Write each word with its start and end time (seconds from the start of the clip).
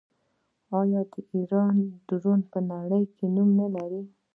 آیا 0.79 1.01
د 1.11 1.13
ایران 1.33 1.77
ډرون 2.07 2.39
په 2.51 2.59
نړۍ 2.71 3.03
کې 3.15 3.25
نوم 3.35 3.49
نلري؟ 3.59 4.03